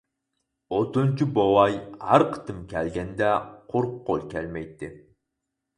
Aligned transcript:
ئوتۇنچى 0.77 1.27
بوۋاي 1.35 1.77
ھەر 2.07 2.25
قېتىم 2.33 2.65
كەلگەندە 2.73 3.31
قۇرۇق 3.75 3.97
قول 4.11 4.29
كەلمەيتتى. 4.35 4.93